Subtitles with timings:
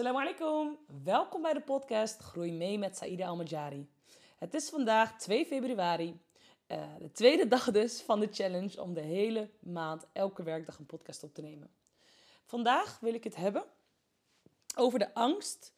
[0.00, 0.78] Assalamu alaikum.
[1.02, 3.88] Welkom bij de podcast Groei mee met Saïda Almajari.
[4.38, 6.20] Het is vandaag 2 februari,
[6.68, 10.86] uh, de tweede dag dus van de challenge om de hele maand elke werkdag een
[10.86, 11.70] podcast op te nemen.
[12.44, 13.64] Vandaag wil ik het hebben
[14.76, 15.72] over de angst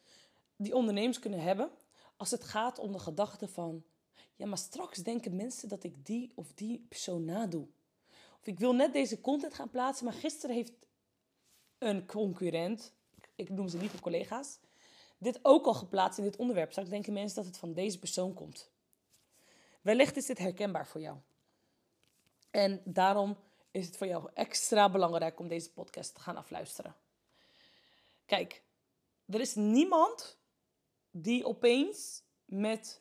[0.56, 1.70] die ondernemers kunnen hebben
[2.16, 3.84] als het gaat om de gedachte van,
[4.36, 7.66] ja maar straks denken mensen dat ik die of die persoon nadoe.
[8.40, 10.72] Of ik wil net deze content gaan plaatsen, maar gisteren heeft
[11.78, 12.92] een concurrent,
[13.34, 14.58] ik noem ze liever collega's,
[15.18, 16.70] dit ook al geplaatst in dit onderwerp.
[16.70, 18.70] Straks denken mensen dat het van deze persoon komt.
[19.80, 21.16] Wellicht is dit herkenbaar voor jou.
[22.50, 23.36] En daarom
[23.70, 26.96] is het voor jou extra belangrijk om deze podcast te gaan afluisteren.
[28.26, 28.62] Kijk,
[29.26, 30.38] er is niemand
[31.10, 33.00] die opeens met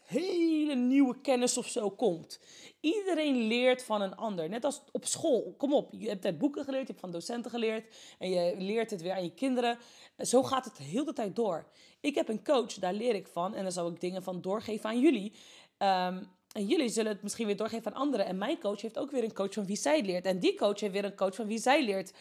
[0.72, 2.40] hele nieuwe kennis of zo komt.
[2.80, 4.50] Iedereen leert van een ander.
[4.50, 5.54] Net als op school.
[5.58, 7.96] Kom op, je hebt uit boeken geleerd, je hebt van docenten geleerd.
[8.20, 9.78] En je leert het weer aan je kinderen.
[10.18, 11.68] Zo gaat het de hele tijd door.
[12.00, 13.56] Ik heb een coach, daar leer ik van.
[13.56, 15.34] En daar zou ik dingen van doorgeven aan jullie.
[15.78, 18.26] Ehm, en jullie zullen het misschien weer doorgeven aan anderen.
[18.26, 20.26] En mijn coach heeft ook weer een coach van wie zij leert.
[20.26, 22.14] En die coach heeft weer een coach van wie zij leert.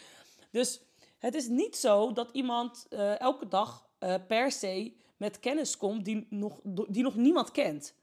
[0.51, 0.81] Dus
[1.19, 6.05] het is niet zo dat iemand uh, elke dag uh, per se met kennis komt
[6.05, 7.95] die nog, die nog niemand kent.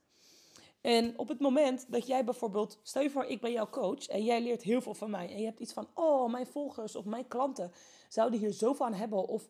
[0.80, 4.24] En op het moment dat jij bijvoorbeeld, stel je voor, ik ben jouw coach en
[4.24, 5.30] jij leert heel veel van mij.
[5.30, 7.72] En je hebt iets van, oh, mijn volgers of mijn klanten
[8.08, 9.28] zouden hier zoveel aan hebben.
[9.28, 9.48] Of,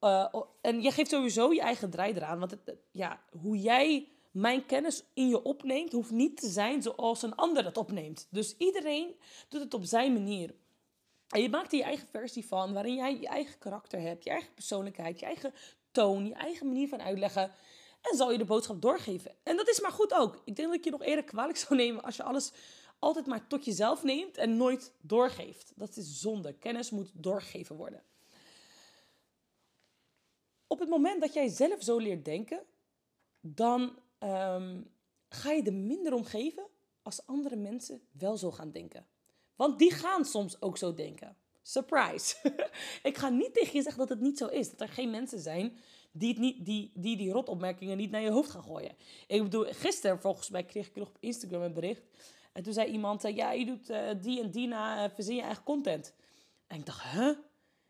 [0.00, 2.38] uh, en je geeft sowieso je eigen draai eraan.
[2.38, 7.22] Want het, ja, hoe jij mijn kennis in je opneemt, hoeft niet te zijn zoals
[7.22, 8.28] een ander het opneemt.
[8.30, 9.16] Dus iedereen
[9.48, 10.54] doet het op zijn manier.
[11.28, 14.30] En je maakt er je eigen versie van, waarin jij je eigen karakter hebt, je
[14.30, 15.54] eigen persoonlijkheid, je eigen
[15.90, 17.52] toon, je eigen manier van uitleggen.
[18.10, 19.34] En zal je de boodschap doorgeven.
[19.42, 20.42] En dat is maar goed ook.
[20.44, 22.52] Ik denk dat ik je nog eerder kwalijk zou nemen als je alles
[22.98, 25.72] altijd maar tot jezelf neemt en nooit doorgeeft.
[25.74, 26.52] Dat is zonde.
[26.52, 28.02] Kennis moet doorgegeven worden.
[30.66, 32.62] Op het moment dat jij zelf zo leert denken,
[33.40, 34.82] dan ehm,
[35.28, 36.66] ga je er minder om geven
[37.02, 39.06] als andere mensen wel zo gaan denken.
[39.56, 41.36] Want die gaan soms ook zo denken.
[41.62, 42.36] Surprise.
[43.02, 44.70] ik ga niet tegen je zeggen dat het niet zo is.
[44.70, 45.78] Dat er geen mensen zijn
[46.18, 48.92] die het niet, die, die, die rotopmerkingen niet naar je hoofd gaan gooien.
[49.26, 52.02] Ik bedoel, gisteren volgens mij kreeg ik nog op Instagram een bericht.
[52.52, 55.34] En toen zei iemand, uh, ja, je doet uh, die en die na, uh, verzin
[55.34, 56.14] je eigen content.
[56.66, 57.36] En ik dacht, huh?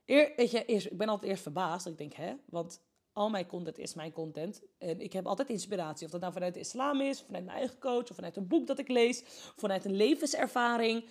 [0.05, 1.87] Eer, weet je, eerst, ik ben altijd eerst verbaasd.
[1.87, 2.35] Ik denk, hè?
[2.45, 2.81] Want
[3.13, 4.63] al mijn content is mijn content.
[4.79, 6.07] En ik heb altijd inspiratie.
[6.07, 8.67] Of dat nou vanuit de islam is, vanuit mijn eigen coach, of vanuit een boek
[8.67, 9.23] dat ik lees,
[9.57, 11.05] vanuit een levenservaring,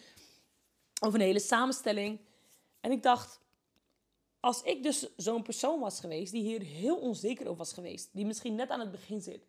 [1.01, 2.19] of een hele samenstelling.
[2.79, 3.39] En ik dacht,
[4.45, 8.25] als ik dus zo'n persoon was geweest die hier heel onzeker over was geweest, die
[8.25, 9.47] misschien net aan het begin zit,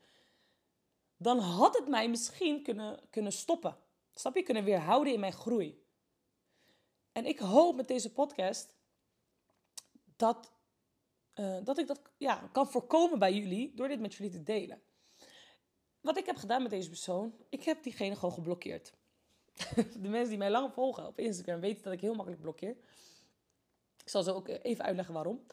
[1.16, 3.76] dan had het mij misschien kunnen, kunnen stoppen.
[4.14, 4.42] Snap je?
[4.42, 5.84] Kunnen weerhouden in mijn groei.
[7.12, 8.74] En ik hoop met deze podcast
[10.16, 10.52] dat,
[11.34, 14.82] uh, dat ik dat ja, kan voorkomen bij jullie door dit met jullie te delen.
[16.00, 18.92] Wat ik heb gedaan met deze persoon, ik heb diegene gewoon geblokkeerd.
[20.02, 22.76] De mensen die mij lang volgen op Instagram weten dat ik heel makkelijk blokkeer.
[24.06, 25.46] Ik zal zo ook even uitleggen waarom.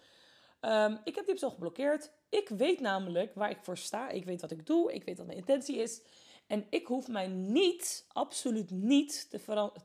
[0.62, 2.12] Um, ik heb die persoon geblokkeerd.
[2.30, 4.10] Ik weet namelijk waar ik voor sta.
[4.10, 4.94] Ik weet wat ik doe.
[4.94, 6.02] Ik weet wat mijn intentie is.
[6.48, 9.30] En ik hoef mij niet, absoluut niet,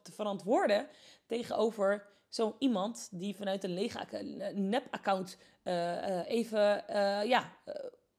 [0.02, 0.88] te, verantwoorden
[1.26, 4.22] tegenover zo'n iemand die vanuit een lege
[4.54, 6.84] nep-account uh, uh, even,
[7.28, 7.56] ja,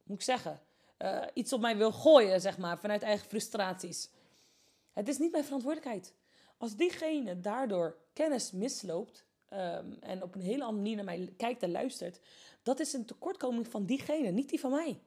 [0.03, 0.61] moet ik zeggen,
[1.33, 4.09] iets op mij wil gooien, zeg maar, vanuit eigen frustraties.
[4.93, 6.13] Het is niet mijn verantwoordelijkheid.
[6.57, 11.63] Als diegene daardoor kennis misloopt, um, en op een hele andere manier naar mij kijkt
[11.63, 12.19] en luistert,
[12.63, 14.99] dat is een tekortkoming van diegene, niet die van mij.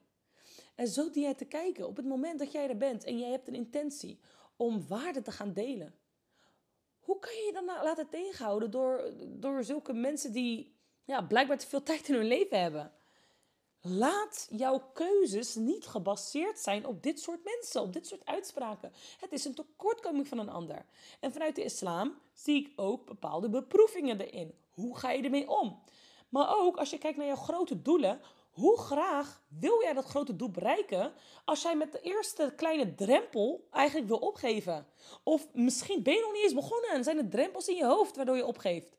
[0.75, 3.29] En zo die jij te kijken op het moment dat jij er bent en jij
[3.29, 4.19] hebt een intentie
[4.55, 5.95] om waarde te gaan delen.
[6.99, 11.67] Hoe kan je je dan laten tegenhouden door, door zulke mensen die ja, blijkbaar te
[11.67, 12.91] veel tijd in hun leven hebben?
[13.85, 18.93] Laat jouw keuzes niet gebaseerd zijn op dit soort mensen, op dit soort uitspraken.
[19.19, 20.85] Het is een tekortkoming van een ander.
[21.19, 24.53] En vanuit de islam zie ik ook bepaalde beproevingen erin.
[24.69, 25.83] Hoe ga je ermee om?
[26.29, 28.21] Maar ook als je kijkt naar jouw grote doelen,
[28.51, 31.13] hoe graag wil jij dat grote doel bereiken
[31.45, 34.87] als jij met de eerste kleine drempel eigenlijk wil opgeven?
[35.23, 38.15] Of misschien ben je nog niet eens begonnen en zijn er drempels in je hoofd
[38.15, 38.97] waardoor je opgeeft.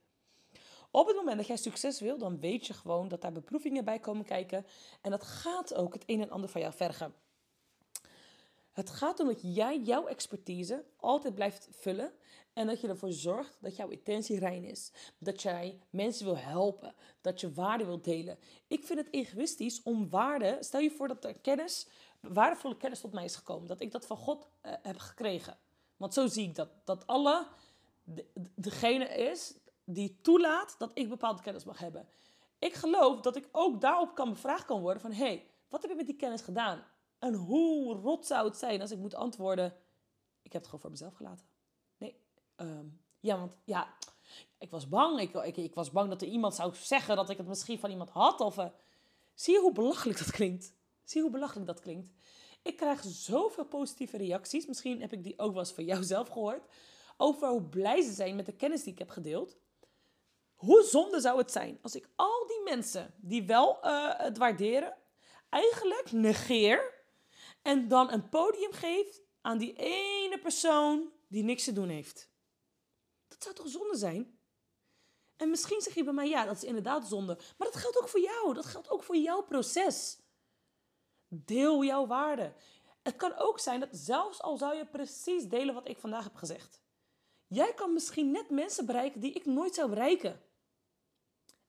[0.95, 3.99] Op het moment dat jij succes wil, dan weet je gewoon dat daar beproevingen bij
[3.99, 4.67] komen kijken.
[5.01, 7.15] En dat gaat ook het een en ander van jou vergen.
[8.73, 12.13] Het gaat om dat jij jouw expertise altijd blijft vullen.
[12.53, 14.93] En dat je ervoor zorgt dat jouw intentie rein is.
[15.19, 16.95] Dat jij mensen wil helpen.
[17.21, 18.39] Dat je waarde wilt delen.
[18.67, 20.57] Ik vind het egoïstisch om waarde.
[20.61, 21.87] Stel je voor dat er kennis,
[22.21, 23.69] waardevolle kennis tot mij is gekomen.
[23.69, 25.59] Dat ik dat van God uh, heb gekregen.
[25.97, 26.69] Want zo zie ik dat.
[26.85, 27.47] Dat Allah
[28.05, 29.55] de, degene is
[29.85, 32.09] die toelaat dat ik bepaalde kennis mag hebben.
[32.59, 35.13] ik geloof dat ik ook daarop kan bevraagd kan worden van...
[35.13, 36.85] hé, hey, wat heb je met die kennis gedaan?
[37.19, 39.77] En hoe rot zou het zijn als ik moet antwoorden...
[40.43, 41.47] ik heb het gewoon voor mezelf gelaten.
[41.97, 42.17] Nee,
[42.57, 42.87] ehm,
[43.21, 43.95] ja, want ja,
[44.59, 45.21] ik was bang.
[45.21, 48.11] Ik, ik, was bang dat er iemand zou zeggen dat ik het misschien van iemand
[48.11, 48.41] had.
[48.41, 48.67] Of, uh,
[49.35, 50.65] zie je hoe belachelijk dat klinkt?
[51.05, 52.13] Zie je hoe belachelijk dat klinkt?
[52.63, 54.67] Ik krijg zoveel positieve reacties.
[54.67, 56.67] Misschien heb ik die ook wel eens van jou zelf gehoord.
[57.17, 59.57] Over hoe blij ze zijn met de kennis die ik heb gedeeld.
[60.55, 64.97] Hoe zonde zou het zijn als ik al die mensen die wel uh, het waarderen,
[65.49, 66.93] eigenlijk negeer
[67.63, 72.33] en dan een podium geef aan die ene persoon die niks te doen heeft.
[73.29, 74.39] Dat zou toch zonde zijn?
[75.37, 77.39] En misschien zeg je bij mij, ja, dat is inderdaad zonde.
[77.59, 78.55] Maar dat geldt ook voor jou.
[78.55, 80.19] Dat geldt ook voor jouw proces.
[81.29, 82.55] Deel jouw waarde.
[83.03, 86.35] Het kan ook zijn dat zelfs al zou je precies delen wat ik vandaag heb
[86.35, 86.84] gezegd.
[87.55, 90.41] Jij kan misschien net mensen bereiken die ik nooit zou bereiken.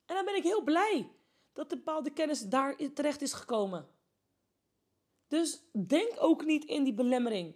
[0.05, 1.11] En dan ben ik heel blij
[1.53, 3.87] dat de bepaalde kennis daar terecht is gekomen.
[5.27, 7.55] Dus denk ook niet in die belemmering.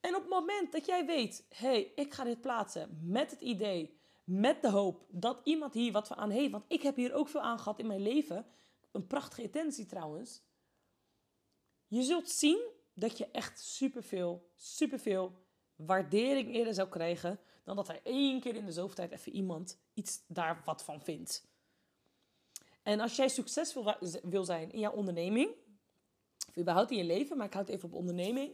[0.00, 3.40] En op het moment dat jij weet, hé, hey, ik ga dit plaatsen met het
[3.40, 7.28] idee, met de hoop dat iemand hier wat aan heeft, want ik heb hier ook
[7.28, 8.46] veel aan gehad in mijn leven,
[8.92, 10.42] een prachtige attentie trouwens.
[11.86, 15.43] Je zult zien dat je echt superveel, superveel
[15.76, 19.78] waardering eerder zou krijgen dan dat er één keer in de zoveel tijd even iemand
[19.94, 21.46] iets daar wat van vindt.
[22.82, 25.50] En als jij succesvol wil zijn in jouw onderneming,
[26.48, 28.52] of überhaupt in je leven, maar ik houd even op onderneming,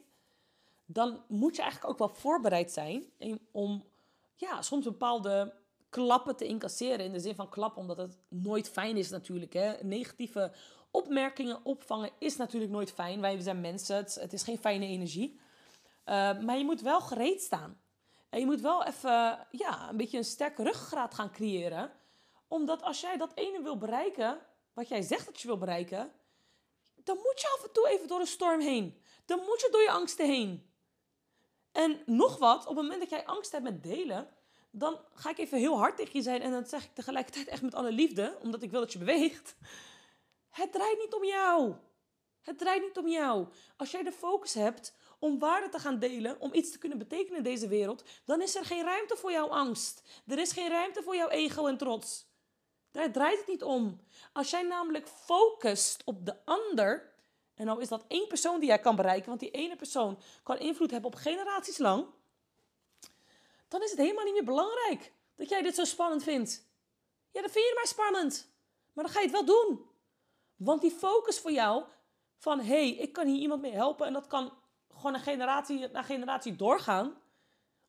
[0.87, 3.05] dan moet je eigenlijk ook wel voorbereid zijn
[3.51, 3.85] om
[4.35, 5.55] ja, soms bepaalde
[5.89, 7.05] klappen te incasseren.
[7.05, 9.53] In de zin van klappen, omdat het nooit fijn is natuurlijk.
[9.53, 9.73] Hè.
[9.83, 10.53] Negatieve
[10.91, 13.21] opmerkingen opvangen is natuurlijk nooit fijn.
[13.21, 15.41] Wij zijn mensen, het, is geen fijne energie.
[16.07, 17.81] Uh, maar je moet wel gereed staan.
[18.29, 21.93] En je moet wel even ja, een beetje een sterke ruggengraat gaan creëren.
[22.49, 24.41] Omdat als jij dat ene wil bereiken,
[24.73, 26.13] wat jij zegt dat je wil bereiken,
[26.95, 29.03] dan moet je af en toe even door een storm heen.
[29.25, 30.71] Dan moet je door je angsten heen.
[31.73, 34.29] En nog wat, op het moment dat jij angst hebt met delen,
[34.71, 37.63] dan ga ik even heel hard tegen je zijn en dan zeg ik tegelijkertijd echt
[37.63, 39.57] met alle liefde, omdat ik wil dat je beweegt.
[40.51, 41.75] Het draait niet om jou.
[42.41, 43.47] Het draait niet om jou.
[43.77, 47.37] Als jij de focus hebt om waarde te gaan delen, om iets te kunnen betekenen
[47.37, 50.03] in deze wereld, dan is er geen ruimte voor jouw angst.
[50.27, 52.29] Er is geen ruimte voor jouw ego en trots.
[52.91, 54.01] Daar draait het niet om.
[54.33, 57.13] Als jij namelijk focust op de ander,
[57.55, 60.59] en nou is dat één persoon die jij kan bereiken, want die ene persoon kan
[60.59, 62.07] invloed hebben op generaties lang,
[63.69, 66.69] dan is het helemaal niet meer belangrijk dat jij dit zo spannend vindt.
[67.31, 68.49] Ja, dan vind je maar spannend.
[68.93, 69.89] Maar dan ga je het wel doen.
[70.57, 71.85] Want die focus voor jou
[72.37, 74.53] van hé, hey, ik kan hier iemand mee helpen en dat kan
[75.01, 77.15] gewoon een generatie na generatie doorgaan.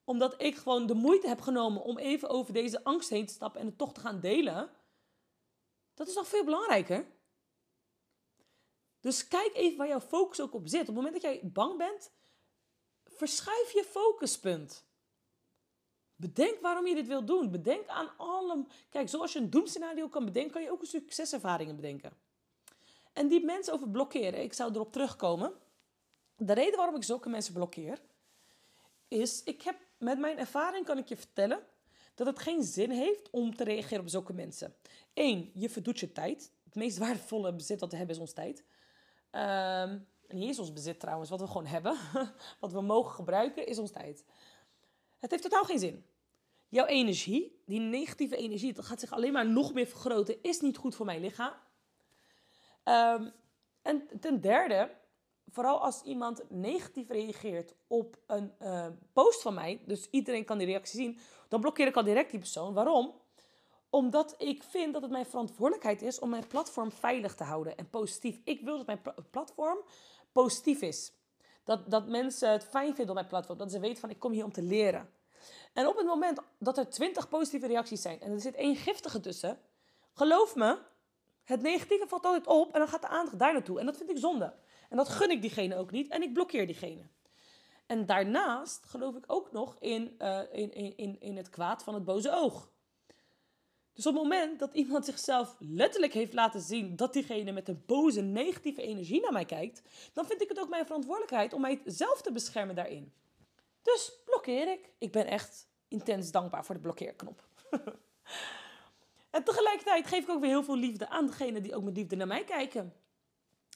[0.03, 3.59] Omdat ik gewoon de moeite heb genomen om even over deze angst heen te stappen
[3.59, 4.69] en het toch te gaan delen.
[5.93, 7.05] Dat is nog veel belangrijker.
[8.99, 10.81] Dus kijk even waar jouw focus ook op zit.
[10.81, 12.11] Op het moment dat jij bang bent,
[13.05, 14.85] verschuif je focuspunt.
[16.15, 17.51] Bedenk waarom je dit wil doen.
[17.51, 18.65] Bedenk aan alle.
[18.89, 22.13] Kijk, zoals je een doemscenario kan bedenken, kan je ook een succeservaringen bedenken.
[23.13, 25.53] En die mensen over blokkeren, ik zou erop terugkomen.
[26.45, 28.01] De reden waarom ik zulke mensen blokkeer,
[29.07, 31.59] is, ik heb met mijn ervaring kan ik je vertellen
[32.15, 34.75] dat het geen zin heeft om te reageren op zulke mensen.
[35.13, 36.51] Eén, je verdoet je tijd.
[36.63, 38.59] Het meest waardevolle bezit dat we hebben is ons tijd.
[38.59, 41.97] Um, en hier is ons bezit trouwens, wat we gewoon hebben.
[42.59, 44.23] wat we mogen gebruiken, is ons tijd.
[45.17, 46.05] Het heeft totaal geen zin.
[46.67, 50.77] Jouw energie, die negatieve energie, dat gaat zich alleen maar nog meer vergroten, is niet
[50.77, 51.53] goed voor mijn lichaam.
[52.83, 53.33] Um,
[53.81, 54.99] en ten derde,
[55.51, 60.67] vooral als iemand negatief reageert op een uh, post van mij, dus iedereen kan die
[60.67, 62.73] reactie zien, dan blokkeer ik al direct die persoon.
[62.73, 63.13] Waarom?
[63.89, 67.89] Omdat ik vind dat het mijn verantwoordelijkheid is om mijn platform veilig te houden en
[67.89, 68.39] positief.
[68.43, 69.77] Ik wil dat mijn platform
[70.31, 71.13] positief is.
[71.63, 73.57] Dat, dat mensen het fijn vinden op mijn platform.
[73.57, 75.09] Dat ze weten van ik kom hier om te leren.
[75.73, 79.19] En op het moment dat er twintig positieve reacties zijn en er zit één giftige
[79.19, 79.59] tussen,
[80.13, 80.77] geloof me,
[81.43, 83.79] het negatieve valt altijd op en dan gaat de aandacht daar naartoe.
[83.79, 84.53] En dat vind ik zonde.
[84.89, 87.01] En dat gun ik diegene ook niet en ik blokkeer diegene.
[87.85, 92.03] En daarnaast geloof ik ook nog in, uh, in, in, in het kwaad van het
[92.03, 92.71] boze oog.
[93.93, 97.83] Dus op het moment dat iemand zichzelf letterlijk heeft laten zien dat diegene met een
[97.85, 99.81] boze, negatieve energie naar mij kijkt,
[100.13, 103.13] dan vind ik het ook mijn verantwoordelijkheid om mijzelf te beschermen daarin.
[103.81, 104.89] Dus blokkeer ik.
[104.97, 107.43] Ik ben echt intens dankbaar voor de blokkeerknop.
[109.31, 112.15] en tegelijkertijd geef ik ook weer heel veel liefde aan degene die ook met liefde
[112.15, 112.93] naar mij kijken.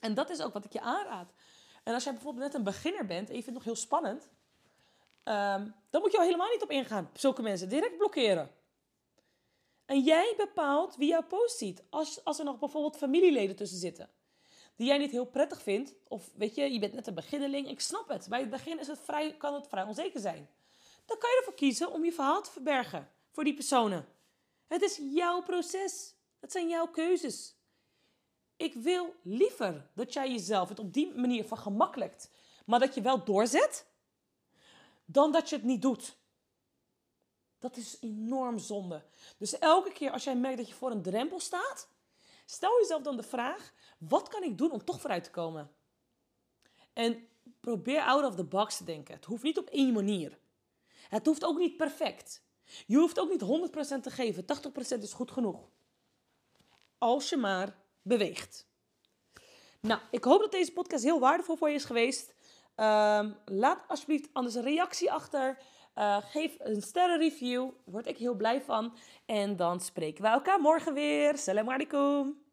[0.01, 1.33] En dat is ook wat ik je aanraad.
[1.83, 4.23] En als jij bijvoorbeeld net een beginner bent en je vindt het nog heel spannend,
[5.23, 7.09] um, dan moet je al helemaal niet op ingaan.
[7.13, 8.51] Zulke mensen direct blokkeren.
[9.85, 11.83] En jij bepaalt wie jouw post ziet.
[11.89, 14.09] Als, als er nog bijvoorbeeld familieleden tussen zitten.
[14.75, 15.95] Die jij niet heel prettig vindt.
[16.07, 17.69] Of weet je, je bent net een beginneling.
[17.69, 18.27] Ik snap het.
[18.29, 20.49] Bij het begin is het vrij, kan het vrij onzeker zijn.
[21.05, 23.09] Dan kan je ervoor kiezen om je verhaal te verbergen.
[23.31, 24.14] Voor die personen.
[24.67, 26.15] Het is jouw proces.
[26.39, 27.55] Het zijn jouw keuzes.
[28.55, 32.31] Ik wil liever dat jij jezelf het op die manier vergemakkelijkt.
[32.65, 33.85] Maar dat je wel doorzet.
[35.05, 36.17] Dan dat je het niet doet.
[37.59, 39.05] Dat is enorm zonde.
[39.37, 41.89] Dus elke keer als jij merkt dat je voor een drempel staat,
[42.45, 45.71] stel jezelf dan de vraag: wat kan ik doen om toch vooruit te komen?
[46.93, 47.27] En
[47.59, 49.15] probeer out of the box te denken.
[49.15, 50.39] Het hoeft niet op één manier.
[51.09, 52.43] Het hoeft ook niet perfect.
[52.85, 54.45] Je hoeft ook niet 100% te geven.
[54.97, 55.69] 80% is goed genoeg.
[56.97, 58.67] Als je maar beweegt.
[59.81, 62.33] Nou, ik hoop dat deze podcast heel waardevol voor je is geweest.
[62.75, 65.57] Ehm, laat alsjeblieft anders een reactie achter.
[65.95, 67.69] Uh, geef een sterrenreview.
[67.83, 68.97] Word ik heel blij van.
[69.25, 71.37] En dan spreken we elkaar morgen weer.
[71.37, 72.44] Salam alaikum.